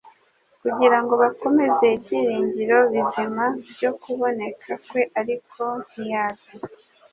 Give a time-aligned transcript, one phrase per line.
[0.61, 6.51] kugira ngo bakomeze ibyiringiro bizima byo kuboneka kwe ariko ntiyaza.